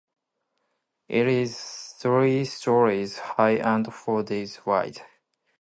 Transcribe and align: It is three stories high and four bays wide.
It 1.09 1.27
is 1.27 1.61
three 1.99 2.43
stories 2.45 3.19
high 3.19 3.57
and 3.57 3.93
four 3.93 4.23
bays 4.23 4.65
wide. 4.65 5.03